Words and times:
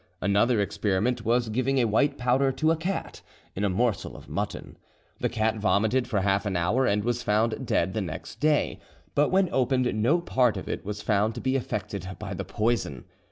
Another 0.19 0.59
experiment 0.59 1.23
was 1.23 1.49
giving 1.49 1.77
a 1.77 1.85
white 1.85 2.17
powder 2.17 2.51
to 2.53 2.71
a 2.71 2.75
cat, 2.75 3.21
in 3.55 3.63
a 3.63 3.69
morsel 3.69 4.17
of 4.17 4.27
mutton. 4.27 4.75
The 5.19 5.29
cat 5.29 5.57
vomited 5.57 6.07
for 6.07 6.21
half 6.21 6.47
an 6.47 6.57
hour, 6.57 6.87
and 6.87 7.03
was 7.03 7.21
found 7.21 7.67
dead 7.67 7.93
the 7.93 8.01
next 8.01 8.39
day, 8.39 8.79
but 9.13 9.29
when 9.29 9.47
opened 9.51 9.93
no 10.01 10.19
part 10.19 10.57
of 10.57 10.67
it 10.67 10.83
was 10.83 11.03
found 11.03 11.35
to 11.35 11.39
be 11.41 11.55
affected 11.55 12.15
by 12.17 12.33
the 12.33 12.43
poison. 12.45 13.05